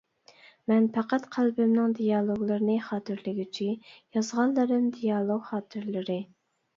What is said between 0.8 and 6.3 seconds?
پەقەت قەلبىمنىڭ دىيالوگلىرىنى خاتىرىلىگۈچى، يازغانلىرىم دىيالوگ خاتىرىلىرى.